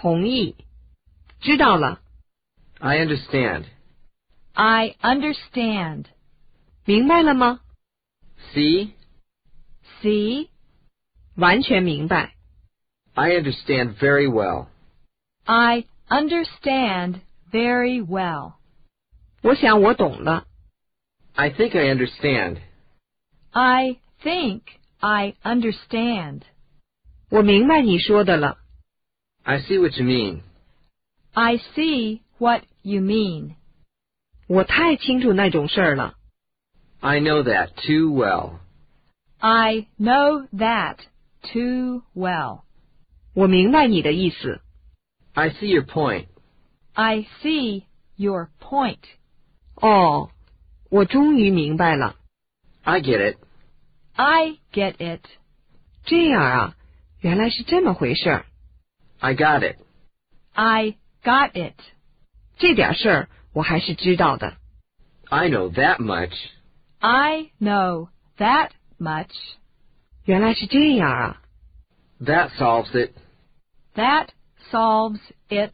[0.00, 0.56] 同意。
[1.40, 2.00] 知道了。
[2.78, 3.64] I understand.
[4.54, 6.06] I understand.
[6.84, 7.60] 明白了吗？
[8.54, 8.92] See?
[10.02, 10.48] See?
[11.36, 12.34] 完全明白。
[13.14, 14.66] I understand very well.
[15.44, 18.54] I understand very well.
[19.42, 20.46] 我想我懂了。
[21.34, 22.58] I think I understand.
[23.50, 24.62] I think
[25.00, 26.42] I understand.
[27.30, 28.58] 我明白你说的了。
[29.44, 30.42] I see what you mean.
[31.32, 33.54] I see what you mean.
[34.48, 36.14] 我太清楚那种事儿了。
[37.00, 38.58] I know that too well.
[39.38, 40.96] I know that
[41.42, 42.62] too well.
[43.34, 44.60] 我明白你的意思。
[45.34, 46.26] I see your point.
[46.94, 47.84] I see
[48.16, 49.02] your point.
[49.74, 50.30] 哦，
[50.88, 52.16] 我终于明白了。
[52.82, 53.38] I get it.
[54.14, 55.20] I get it.
[56.04, 56.76] 这样啊，
[57.20, 58.46] 原来是这么回事儿。
[59.20, 59.76] I got it.
[60.52, 61.74] I got it.
[62.58, 64.56] 这点事儿我还是知道的。
[65.28, 66.34] I know that much.
[66.98, 69.34] I know that much.
[70.24, 71.42] 原来是这样啊。
[72.20, 73.12] That solves it.
[73.94, 74.28] That
[74.70, 75.72] solves it.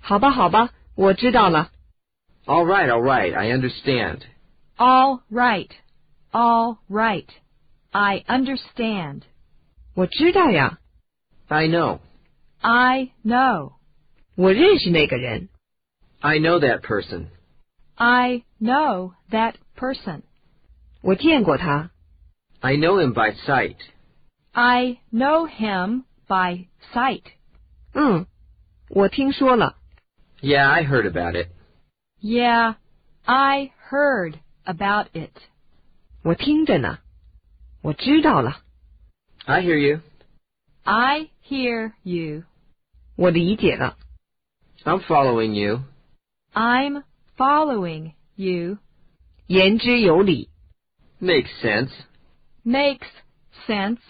[0.00, 1.70] 好吧，好吧，我知道了。
[2.46, 4.22] All right, all right, I understand.
[4.76, 5.70] All right.
[6.32, 7.28] All right.
[7.92, 9.22] I understand.
[9.94, 10.78] 我知道呀，
[11.48, 12.00] I know.
[12.60, 13.74] I know.
[14.36, 15.48] 我认识那个人。
[16.20, 17.26] I know that person.
[17.96, 20.22] I know that person.
[21.02, 21.90] 我见过他。
[22.60, 23.76] I know him by sight.
[24.52, 27.24] I know him by sight.
[27.92, 28.26] 嗯，
[28.88, 29.76] 我听说了。
[30.40, 31.48] Yeah, I heard about it.
[32.22, 32.76] Yeah,
[33.24, 35.32] I heard about it.
[36.22, 36.98] 我听着呢。
[37.82, 38.62] 我知道了。
[39.44, 40.00] I hear you.
[40.84, 42.44] I hear you.
[43.18, 43.96] 我理解了。
[44.84, 45.82] I'm following you.
[46.52, 47.02] I'm
[47.36, 48.78] following you.
[49.46, 50.50] 言之有理。
[51.20, 51.90] Makes sense.
[52.64, 53.08] Makes
[53.66, 54.00] sense.